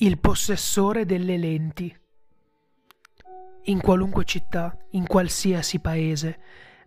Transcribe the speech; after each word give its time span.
Il 0.00 0.20
possessore 0.20 1.04
delle 1.06 1.36
lenti. 1.36 1.92
In 3.64 3.80
qualunque 3.80 4.24
città, 4.24 4.78
in 4.90 5.08
qualsiasi 5.08 5.80
paese, 5.80 6.38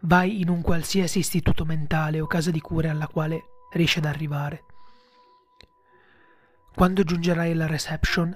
vai 0.03 0.39
in 0.39 0.47
un 0.47 0.61
qualsiasi 0.61 1.19
istituto 1.19 1.65
mentale 1.65 2.21
o 2.21 2.25
casa 2.25 2.51
di 2.51 2.61
cure 2.61 2.87
alla 2.87 3.07
quale 3.07 3.41
riesci 3.73 3.97
ad 3.97 4.05
arrivare. 4.05 4.63
Quando 6.73 7.03
giungerai 7.03 7.51
alla 7.51 7.67
reception, 7.67 8.33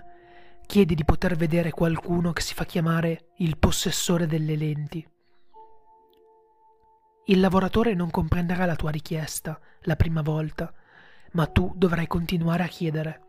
chiedi 0.66 0.94
di 0.94 1.06
poter 1.06 1.38
vedere 1.38 1.72
qualcuno 1.72 2.34
che 2.34 2.42
si 2.42 2.54
fa 2.54 2.66
chiamare 2.66 3.28
il 3.38 3.58
possessore 3.58 4.28
delle 4.28 4.58
lenti. 4.58 5.08
Il 7.28 7.40
lavoratore 7.40 7.94
non 7.94 8.12
comprenderà 8.12 8.66
la 8.66 8.76
tua 8.76 8.92
richiesta 8.92 9.58
la 9.84 9.96
prima 9.96 10.22
volta, 10.22 10.74
ma 11.32 11.48
tu 11.48 11.72
dovrai 11.78 12.08
continuare 12.08 12.64
a 12.64 12.68
chiedere. 12.68 13.25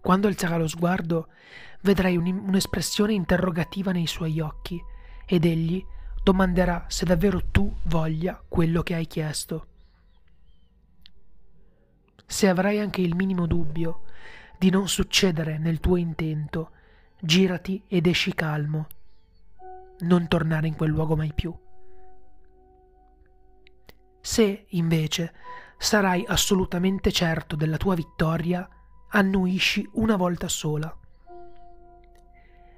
Quando 0.00 0.28
alzerà 0.28 0.56
lo 0.56 0.66
sguardo, 0.66 1.28
vedrai 1.82 2.16
un'espressione 2.16 3.12
interrogativa 3.12 3.92
nei 3.92 4.06
suoi 4.06 4.40
occhi 4.40 4.82
ed 5.26 5.44
egli 5.44 5.84
domanderà 6.22 6.84
se 6.88 7.04
davvero 7.04 7.42
tu 7.50 7.72
voglia 7.84 8.42
quello 8.48 8.82
che 8.82 8.94
hai 8.94 9.06
chiesto. 9.06 9.66
Se 12.26 12.48
avrai 12.48 12.78
anche 12.78 13.00
il 13.00 13.14
minimo 13.14 13.46
dubbio 13.46 14.02
di 14.58 14.70
non 14.70 14.88
succedere 14.88 15.58
nel 15.58 15.80
tuo 15.80 15.96
intento, 15.96 16.70
girati 17.18 17.82
ed 17.88 18.06
esci 18.06 18.34
calmo. 18.34 18.86
Non 20.00 20.28
tornare 20.28 20.66
in 20.66 20.76
quel 20.76 20.90
luogo 20.90 21.16
mai 21.16 21.32
più. 21.34 21.54
Se, 24.20 24.66
invece, 24.68 25.32
sarai 25.78 26.24
assolutamente 26.26 27.10
certo 27.10 27.56
della 27.56 27.78
tua 27.78 27.94
vittoria, 27.94 28.68
annuisci 29.12 29.88
una 29.94 30.14
volta 30.14 30.46
sola. 30.46 30.94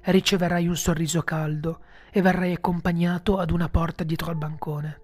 Riceverai 0.01 0.67
un 0.67 0.75
sorriso 0.75 1.21
caldo 1.21 1.81
e 2.11 2.21
verrai 2.21 2.53
accompagnato 2.53 3.37
ad 3.37 3.51
una 3.51 3.69
porta 3.69 4.03
dietro 4.03 4.31
al 4.31 4.35
bancone. 4.35 5.01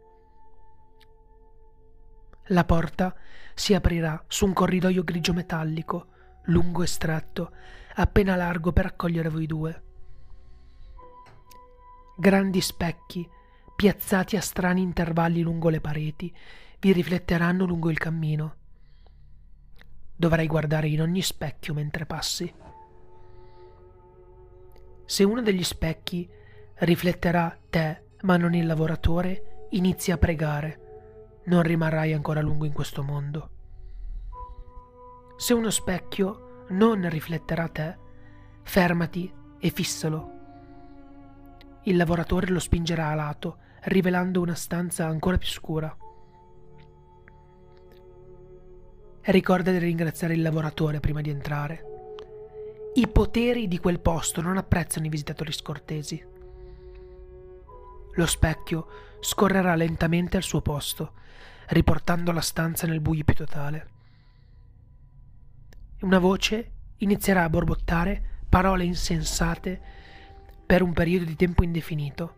La 2.47 2.65
porta 2.65 3.15
si 3.53 3.75
aprirà 3.75 4.23
su 4.27 4.45
un 4.45 4.53
corridoio 4.53 5.03
grigio 5.03 5.33
metallico, 5.33 6.07
lungo 6.45 6.81
e 6.81 6.87
stretto, 6.87 7.51
appena 7.95 8.35
largo 8.35 8.71
per 8.71 8.87
accogliere 8.87 9.29
voi 9.29 9.45
due. 9.45 9.83
Grandi 12.17 12.59
specchi, 12.59 13.29
piazzati 13.75 14.35
a 14.35 14.41
strani 14.41 14.81
intervalli 14.81 15.41
lungo 15.41 15.69
le 15.69 15.79
pareti, 15.79 16.35
vi 16.79 16.91
rifletteranno 16.91 17.65
lungo 17.65 17.91
il 17.91 17.99
cammino 17.99 18.55
dovrai 20.19 20.47
guardare 20.47 20.89
in 20.89 20.99
ogni 20.99 21.21
specchio 21.21 21.73
mentre 21.73 22.05
passi. 22.05 22.53
Se 25.05 25.23
uno 25.23 25.41
degli 25.41 25.63
specchi 25.63 26.29
rifletterà 26.79 27.57
te 27.69 28.03
ma 28.23 28.35
non 28.35 28.53
il 28.53 28.65
lavoratore, 28.65 29.67
inizia 29.69 30.15
a 30.15 30.17
pregare. 30.17 31.41
Non 31.45 31.63
rimarrai 31.63 32.11
ancora 32.11 32.41
lungo 32.41 32.65
in 32.65 32.73
questo 32.73 33.01
mondo. 33.01 33.49
Se 35.37 35.53
uno 35.53 35.69
specchio 35.69 36.65
non 36.71 37.07
rifletterà 37.07 37.69
te, 37.69 37.97
fermati 38.63 39.33
e 39.57 39.69
fissalo. 39.69 40.31
Il 41.83 41.95
lavoratore 41.95 42.47
lo 42.47 42.59
spingerà 42.59 43.07
a 43.07 43.15
lato, 43.15 43.59
rivelando 43.83 44.41
una 44.41 44.53
stanza 44.53 45.07
ancora 45.07 45.37
più 45.37 45.47
scura. 45.47 45.95
Ricorda 49.29 49.69
di 49.69 49.77
ringraziare 49.77 50.33
il 50.33 50.41
lavoratore 50.41 50.99
prima 50.99 51.21
di 51.21 51.29
entrare. 51.29 51.83
I 52.95 53.07
poteri 53.07 53.67
di 53.67 53.77
quel 53.77 53.99
posto 53.99 54.41
non 54.41 54.57
apprezzano 54.57 55.05
i 55.05 55.09
visitatori 55.09 55.51
scortesi. 55.51 56.19
Lo 58.13 58.25
specchio 58.25 58.87
scorrerà 59.19 59.75
lentamente 59.75 60.35
al 60.35 60.41
suo 60.41 60.61
posto, 60.61 61.13
riportando 61.67 62.31
la 62.31 62.41
stanza 62.41 62.87
nel 62.87 63.01
buio 63.01 63.23
più 63.23 63.35
totale. 63.35 63.89
Una 66.01 66.17
voce 66.17 66.71
inizierà 66.97 67.43
a 67.43 67.49
borbottare 67.49 68.39
parole 68.49 68.83
insensate 68.83 69.79
per 70.65 70.81
un 70.81 70.91
periodo 70.91 71.25
di 71.25 71.35
tempo 71.35 71.63
indefinito. 71.63 72.35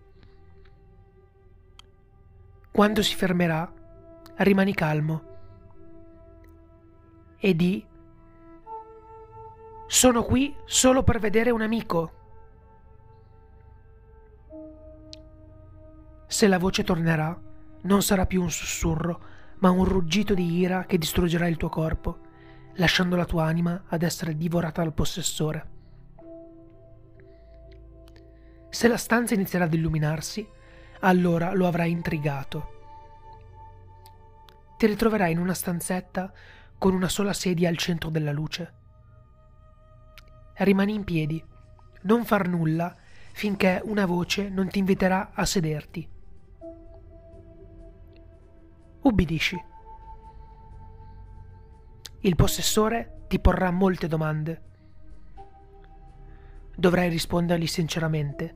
Quando 2.70 3.02
si 3.02 3.16
fermerà, 3.16 3.72
rimani 4.40 4.74
calmo 4.74 5.30
e 7.41 7.56
di 7.56 7.84
Sono 9.88 10.24
qui 10.24 10.56
solo 10.63 11.03
per 11.03 11.19
vedere 11.19 11.50
un 11.50 11.62
amico. 11.62 12.12
Se 16.28 16.47
la 16.47 16.59
voce 16.59 16.84
tornerà, 16.84 17.38
non 17.81 18.02
sarà 18.02 18.25
più 18.25 18.41
un 18.41 18.52
sussurro, 18.52 19.19
ma 19.59 19.69
un 19.69 19.84
ruggito 19.84 20.34
di 20.34 20.59
ira 20.59 20.85
che 20.85 20.97
distruggerà 20.97 21.47
il 21.47 21.57
tuo 21.57 21.68
corpo, 21.68 22.19
lasciando 22.75 23.18
la 23.18 23.25
tua 23.25 23.46
anima 23.46 23.84
ad 23.88 24.03
essere 24.03 24.38
divorata 24.38 24.81
dal 24.81 24.94
possessore. 24.94 25.69
Se 28.69 28.88
la 28.88 28.97
stanza 28.97 29.34
inizierà 29.34 29.66
ad 29.66 29.73
illuminarsi, 29.73 30.47
allora 31.02 31.53
lo 31.53 31.68
avrai 31.68 31.91
intrigato. 31.91 32.79
Ti 34.78 34.85
ritroverai 34.85 35.31
in 35.34 35.40
una 35.40 35.53
stanzetta 35.53 36.31
con 36.81 36.96
una 36.96 37.09
sola 37.09 37.31
sedia 37.31 37.69
al 37.69 37.78
centro 37.78 38.09
della 38.09 38.31
luce. 38.31 38.74
Rimani 40.56 40.96
in 40.96 41.03
piedi, 41.03 41.46
non 42.02 42.25
far 42.25 42.47
nulla 42.47 42.96
finché 43.34 43.80
una 43.84 44.08
voce 44.08 44.50
non 44.50 44.68
ti 44.68 44.80
inviterà 44.80 45.30
a 45.31 45.46
sederti. 45.46 46.09
Ubbidisci. 49.03 49.64
Il 52.22 52.36
possessore 52.36 53.25
ti 53.28 53.38
porrà 53.38 53.70
molte 53.70 54.08
domande. 54.08 54.62
Dovrai 56.75 57.09
rispondergli 57.09 57.68
sinceramente, 57.68 58.56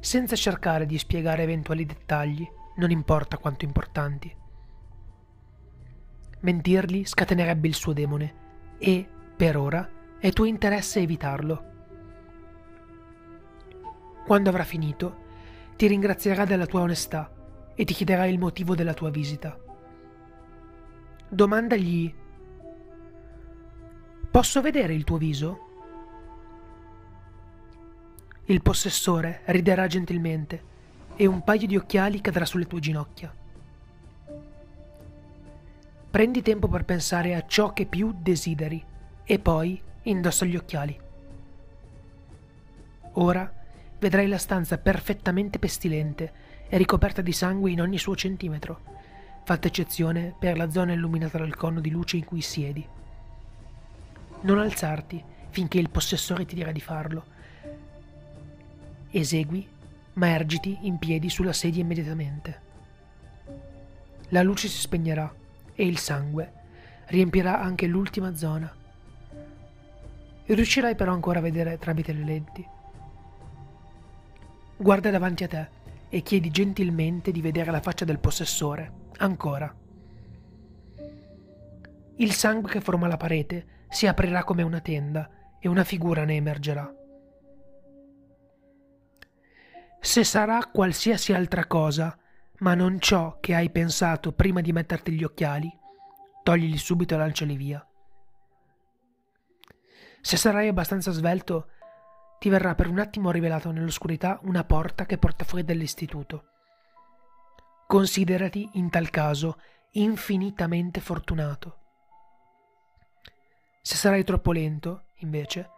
senza 0.00 0.34
cercare 0.34 0.86
di 0.86 0.96
spiegare 0.96 1.42
eventuali 1.42 1.84
dettagli, 1.84 2.48
non 2.76 2.90
importa 2.90 3.36
quanto 3.36 3.66
importanti. 3.66 4.44
Mentirgli 6.46 7.04
scatenerebbe 7.04 7.66
il 7.66 7.74
suo 7.74 7.92
demone 7.92 8.34
e, 8.78 9.04
per 9.36 9.56
ora, 9.56 9.90
è 10.16 10.30
tuo 10.30 10.44
interesse 10.44 11.00
evitarlo. 11.00 11.64
Quando 14.24 14.48
avrà 14.48 14.62
finito, 14.62 15.24
ti 15.74 15.88
ringrazierà 15.88 16.44
della 16.44 16.66
tua 16.66 16.82
onestà 16.82 17.32
e 17.74 17.84
ti 17.84 17.94
chiederà 17.94 18.26
il 18.26 18.38
motivo 18.38 18.76
della 18.76 18.94
tua 18.94 19.10
visita. 19.10 19.58
Domandagli 21.28 22.14
Posso 24.30 24.60
vedere 24.60 24.94
il 24.94 25.02
tuo 25.02 25.16
viso? 25.16 25.60
Il 28.44 28.62
possessore 28.62 29.40
riderà 29.46 29.88
gentilmente 29.88 30.62
e 31.16 31.26
un 31.26 31.42
paio 31.42 31.66
di 31.66 31.76
occhiali 31.76 32.20
cadrà 32.20 32.44
sulle 32.44 32.68
tue 32.68 32.78
ginocchia. 32.78 33.34
Prendi 36.16 36.40
tempo 36.40 36.66
per 36.66 36.86
pensare 36.86 37.34
a 37.34 37.44
ciò 37.46 37.74
che 37.74 37.84
più 37.84 38.14
desideri 38.16 38.82
e 39.22 39.38
poi 39.38 39.78
indossa 40.04 40.46
gli 40.46 40.56
occhiali. 40.56 40.98
Ora 43.12 43.52
vedrai 43.98 44.26
la 44.26 44.38
stanza 44.38 44.78
perfettamente 44.78 45.58
pestilente 45.58 46.32
e 46.70 46.78
ricoperta 46.78 47.20
di 47.20 47.32
sangue 47.32 47.70
in 47.70 47.82
ogni 47.82 47.98
suo 47.98 48.16
centimetro, 48.16 48.80
fatta 49.44 49.68
eccezione 49.68 50.34
per 50.38 50.56
la 50.56 50.70
zona 50.70 50.94
illuminata 50.94 51.36
dal 51.36 51.54
cono 51.54 51.80
di 51.80 51.90
luce 51.90 52.16
in 52.16 52.24
cui 52.24 52.40
siedi. 52.40 52.88
Non 54.40 54.58
alzarti 54.58 55.22
finché 55.50 55.78
il 55.78 55.90
possessore 55.90 56.46
ti 56.46 56.54
dirà 56.54 56.72
di 56.72 56.80
farlo. 56.80 57.24
Esegui, 59.10 59.68
ma 60.14 60.28
ergiti 60.28 60.78
in 60.80 60.96
piedi 60.96 61.28
sulla 61.28 61.52
sedia 61.52 61.82
immediatamente. 61.82 62.60
La 64.30 64.40
luce 64.40 64.68
si 64.68 64.78
spegnerà 64.78 65.44
e 65.76 65.86
il 65.86 65.98
sangue 65.98 66.52
riempirà 67.06 67.60
anche 67.60 67.86
l'ultima 67.86 68.34
zona. 68.34 68.74
Riuscirai 70.46 70.94
però 70.94 71.12
ancora 71.12 71.38
a 71.38 71.42
vedere 71.42 71.78
tramite 71.78 72.12
le 72.12 72.24
lenti. 72.24 72.66
Guarda 74.76 75.10
davanti 75.10 75.44
a 75.44 75.48
te 75.48 75.68
e 76.08 76.22
chiedi 76.22 76.50
gentilmente 76.50 77.30
di 77.30 77.40
vedere 77.40 77.70
la 77.70 77.80
faccia 77.80 78.04
del 78.04 78.18
possessore, 78.18 78.92
ancora. 79.18 79.74
Il 82.16 82.32
sangue 82.32 82.70
che 82.70 82.80
forma 82.80 83.06
la 83.06 83.16
parete 83.16 83.84
si 83.88 84.06
aprirà 84.06 84.44
come 84.44 84.62
una 84.62 84.80
tenda 84.80 85.28
e 85.58 85.68
una 85.68 85.84
figura 85.84 86.24
ne 86.24 86.36
emergerà. 86.36 86.94
Se 90.00 90.24
sarà 90.24 90.64
qualsiasi 90.72 91.32
altra 91.32 91.66
cosa, 91.66 92.16
ma 92.58 92.74
non 92.74 93.00
ciò 93.00 93.38
che 93.40 93.54
hai 93.54 93.70
pensato 93.70 94.32
prima 94.32 94.60
di 94.60 94.72
metterti 94.72 95.12
gli 95.12 95.24
occhiali, 95.24 95.70
toglili 96.42 96.78
subito 96.78 97.14
e 97.14 97.18
lanciali 97.18 97.56
via. 97.56 97.86
Se 100.20 100.36
sarai 100.36 100.68
abbastanza 100.68 101.10
svelto, 101.12 101.68
ti 102.38 102.48
verrà 102.48 102.74
per 102.74 102.88
un 102.88 102.98
attimo 102.98 103.30
rivelato 103.30 103.70
nell'oscurità 103.70 104.38
una 104.42 104.64
porta 104.64 105.06
che 105.06 105.18
porta 105.18 105.44
fuori 105.44 105.64
dall'istituto. 105.64 106.50
Considerati, 107.86 108.68
in 108.74 108.90
tal 108.90 109.10
caso, 109.10 109.60
infinitamente 109.92 111.00
fortunato. 111.00 111.78
Se 113.80 113.94
sarai 113.94 114.24
troppo 114.24 114.52
lento, 114.52 115.04
invece, 115.18 115.70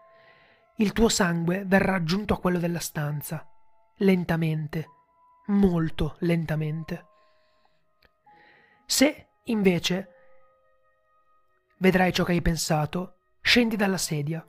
il 0.76 0.92
tuo 0.92 1.08
sangue 1.08 1.64
verrà 1.66 1.94
aggiunto 1.94 2.34
a 2.34 2.40
quello 2.40 2.58
della 2.58 2.78
stanza, 2.78 3.46
lentamente, 3.96 4.88
molto 5.49 6.17
lentamente. 6.21 7.06
Se, 8.87 9.29
invece, 9.45 10.09
vedrai 11.79 12.12
ciò 12.12 12.25
che 12.25 12.33
hai 12.33 12.43
pensato, 12.43 13.17
scendi 13.41 13.77
dalla 13.77 13.99
sedia. 13.99 14.47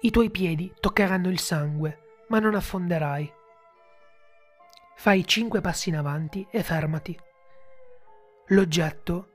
I 0.00 0.10
tuoi 0.10 0.30
piedi 0.30 0.72
toccheranno 0.78 1.28
il 1.28 1.38
sangue, 1.38 2.24
ma 2.28 2.38
non 2.38 2.54
affonderai. 2.54 3.32
Fai 4.96 5.26
cinque 5.26 5.60
passi 5.60 5.88
in 5.88 5.96
avanti 5.96 6.46
e 6.50 6.62
fermati. 6.62 7.18
L'oggetto, 8.48 9.30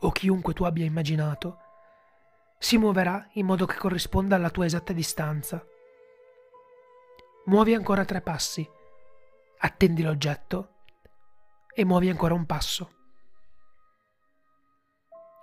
o 0.00 0.10
chiunque 0.10 0.54
tu 0.54 0.64
abbia 0.64 0.84
immaginato, 0.84 1.58
si 2.58 2.76
muoverà 2.76 3.28
in 3.34 3.46
modo 3.46 3.66
che 3.66 3.76
corrisponda 3.76 4.36
alla 4.36 4.50
tua 4.50 4.64
esatta 4.64 4.92
distanza. 4.92 5.64
Muovi 7.46 7.74
ancora 7.74 8.04
tre 8.04 8.20
passi, 8.20 8.68
attendi 9.62 10.02
l'oggetto 10.02 10.76
e 11.74 11.84
muovi 11.84 12.08
ancora 12.08 12.34
un 12.34 12.46
passo. 12.46 12.90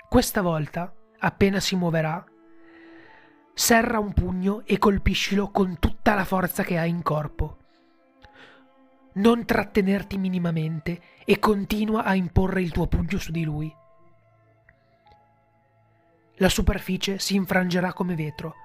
Questa 0.10 0.42
volta, 0.42 0.94
appena 1.20 1.60
si 1.60 1.76
muoverà, 1.76 2.26
serra 3.54 4.00
un 4.00 4.14
pugno 4.14 4.64
e 4.66 4.78
colpiscilo 4.78 5.50
con 5.50 5.78
tutta 5.80 6.16
la 6.16 6.26
forza 6.26 6.64
che 6.64 6.78
hai 6.78 6.90
in 6.90 7.02
corpo. 7.02 7.58
Non 9.14 9.46
trattenerti 9.46 10.18
minimamente 10.18 11.02
e 11.26 11.40
continua 11.40 12.04
a 12.04 12.16
imporre 12.16 12.62
il 12.62 12.72
tuo 12.72 12.88
pugno 12.88 13.18
su 13.18 13.32
di 13.32 13.44
lui. 13.44 13.74
La 16.36 16.50
superficie 16.50 17.20
si 17.20 17.36
infrangerà 17.36 17.94
come 17.94 18.16
vetro, 18.16 18.56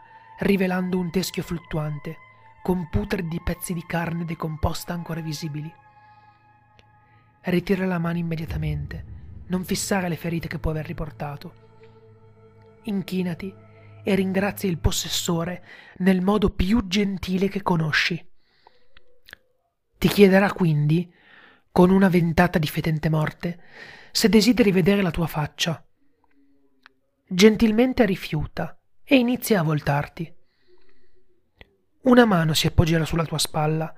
rivelando 0.41 0.99
un 0.99 1.11
teschio 1.11 1.43
fluttuante, 1.43 2.17
con 2.63 2.89
putridi 2.89 3.41
pezzi 3.43 3.75
di 3.75 3.85
carne 3.87 4.25
decomposta 4.25 4.93
ancora 4.93 5.21
visibili. 5.21 5.73
Ritira 7.43 7.87
la 7.87 7.99
mano 7.99 8.19
immediatamente 8.19 9.13
non 9.53 9.65
fissare 9.65 10.09
le 10.09 10.17
ferite 10.17 10.49
che 10.49 10.59
può 10.59 10.71
aver 10.71 10.87
riportato. 10.87 11.55
Inchinati 12.85 13.55
e 14.03 14.15
ringrazia 14.15 14.69
il 14.69 14.79
possessore 14.79 15.65
nel 15.99 16.23
modo 16.23 16.51
più 16.51 16.87
gentile 16.89 17.49
che 17.49 17.63
conosci. 17.63 18.31
Ti 19.99 20.09
chiederà 20.09 20.51
quindi, 20.53 21.13
con 21.71 21.91
una 21.91 22.09
ventata 22.09 22.59
di 22.59 22.67
fetente 22.67 23.09
morte, 23.09 23.61
se 24.11 24.29
desideri 24.29 24.73
vedere 24.73 25.03
la 25.03 25.11
tua 25.11 25.27
faccia. 25.27 25.85
Gentilmente 27.29 28.05
rifiuta 28.05 28.77
e 29.05 29.17
inizia 29.17 29.61
a 29.61 29.63
voltarti. 29.63 30.35
Una 32.03 32.25
mano 32.25 32.55
si 32.55 32.67
appoggerà 32.67 33.05
sulla 33.05 33.25
tua 33.25 33.39
spalla. 33.39 33.95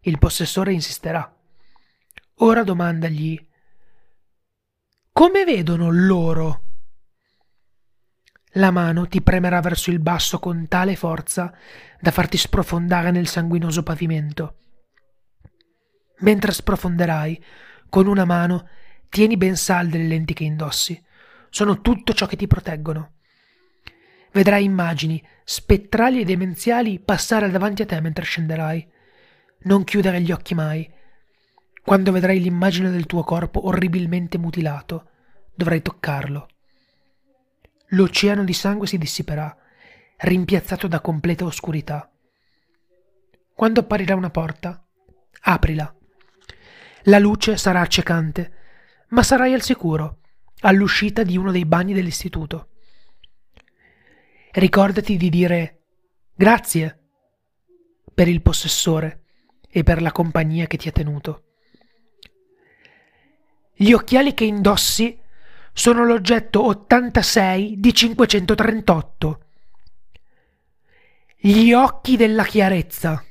Il 0.00 0.18
possessore 0.18 0.72
insisterà. 0.72 1.34
Ora 2.40 2.62
domandagli 2.62 3.46
come 5.16 5.44
vedono 5.44 5.90
loro? 5.90 6.64
La 8.56 8.70
mano 8.70 9.08
ti 9.08 9.22
premerà 9.22 9.60
verso 9.60 9.90
il 9.90 9.98
basso 9.98 10.38
con 10.38 10.68
tale 10.68 10.94
forza 10.94 11.56
da 11.98 12.10
farti 12.10 12.36
sprofondare 12.36 13.10
nel 13.10 13.26
sanguinoso 13.26 13.82
pavimento. 13.82 14.58
Mentre 16.18 16.52
sprofonderai, 16.52 17.42
con 17.88 18.08
una 18.08 18.26
mano 18.26 18.68
tieni 19.08 19.38
ben 19.38 19.56
salde 19.56 19.96
le 19.96 20.06
lenti 20.06 20.34
che 20.34 20.44
indossi. 20.44 21.02
Sono 21.48 21.80
tutto 21.80 22.12
ciò 22.12 22.26
che 22.26 22.36
ti 22.36 22.46
proteggono. 22.46 23.14
Vedrai 24.36 24.64
immagini, 24.64 25.26
spettrali 25.44 26.20
e 26.20 26.24
demenziali 26.26 27.00
passare 27.00 27.48
davanti 27.48 27.80
a 27.80 27.86
te 27.86 27.98
mentre 28.02 28.22
scenderai. 28.22 28.86
Non 29.60 29.82
chiudere 29.82 30.20
gli 30.20 30.30
occhi 30.30 30.54
mai. 30.54 30.86
Quando 31.82 32.12
vedrai 32.12 32.42
l'immagine 32.42 32.90
del 32.90 33.06
tuo 33.06 33.24
corpo 33.24 33.66
orribilmente 33.66 34.36
mutilato, 34.36 35.08
dovrai 35.54 35.80
toccarlo. 35.80 36.48
L'oceano 37.86 38.44
di 38.44 38.52
sangue 38.52 38.86
si 38.86 38.98
dissiperà, 38.98 39.56
rimpiazzato 40.18 40.86
da 40.86 41.00
completa 41.00 41.46
oscurità. 41.46 42.06
Quando 43.54 43.80
apparirà 43.80 44.16
una 44.16 44.28
porta, 44.28 44.84
aprila. 45.44 45.94
La 47.04 47.18
luce 47.18 47.56
sarà 47.56 47.80
accecante, 47.80 48.52
ma 49.08 49.22
sarai 49.22 49.54
al 49.54 49.62
sicuro, 49.62 50.18
all'uscita 50.60 51.22
di 51.22 51.38
uno 51.38 51.50
dei 51.52 51.64
bagni 51.64 51.94
dell'istituto. 51.94 52.72
Ricordati 54.56 55.18
di 55.18 55.28
dire 55.28 55.82
grazie 56.34 57.08
per 58.14 58.26
il 58.26 58.40
possessore 58.40 59.24
e 59.68 59.82
per 59.82 60.00
la 60.00 60.12
compagnia 60.12 60.66
che 60.66 60.78
ti 60.78 60.88
ha 60.88 60.92
tenuto. 60.92 61.42
Gli 63.74 63.92
occhiali 63.92 64.32
che 64.32 64.46
indossi 64.46 65.20
sono 65.74 66.06
l'oggetto 66.06 66.64
86 66.64 67.74
di 67.78 67.92
538. 67.92 69.40
Gli 71.36 71.74
occhi 71.74 72.16
della 72.16 72.44
chiarezza. 72.44 73.22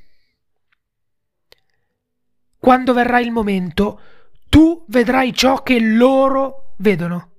Quando 2.59 2.93
verrà 2.93 3.19
il 3.19 3.31
momento, 3.31 3.99
tu 4.47 4.85
vedrai 4.89 5.33
ciò 5.33 5.63
che 5.63 5.79
loro 5.79 6.75
vedono. 6.77 7.34